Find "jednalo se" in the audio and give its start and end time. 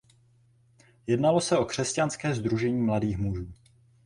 1.07-1.57